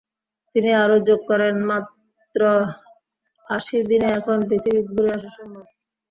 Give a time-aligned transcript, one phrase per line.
[0.55, 2.39] তিনি আরও যোগ করেন, মাত্র
[3.47, 5.65] আশি দিনে এখন পৃথিবী ঘুরে আসা সম্ভব।